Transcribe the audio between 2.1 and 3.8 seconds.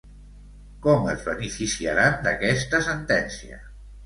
d'aquesta sentència?